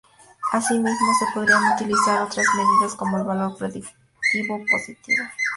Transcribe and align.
Así 0.51 0.73
mismo, 0.79 1.07
se 1.19 1.27
podrían 1.31 1.63
utilizar 1.75 2.23
otras 2.23 2.47
medidas 2.55 2.95
como 2.95 3.19
el 3.19 3.23
valor 3.23 3.55
predictivo 3.55 4.59
positivo. 4.65 5.25